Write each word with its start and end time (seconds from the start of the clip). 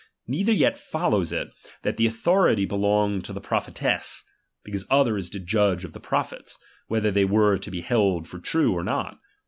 Neither 0.25 0.51
yet 0.51 0.79
fol 0.79 1.11
lows 1.11 1.31
it, 1.31 1.51
that 1.83 1.97
that 1.97 2.03
authority 2.07 2.65
belonged 2.65 3.23
to 3.25 3.33
the 3.33 3.39
pro 3.39 3.59
phetess; 3.59 4.23
because 4.63 4.87
others 4.89 5.29
did 5.29 5.45
judge 5.45 5.83
of 5.85 5.93
the 5.93 5.99
prophets, 5.99 6.57
whether 6.87 7.11
they 7.11 7.23
were 7.23 7.59
to 7.59 7.69
be 7.69 7.81
held 7.81 8.27
for 8.27 8.39
true 8.39 8.73
or 8.73 8.83
not. 8.83 9.19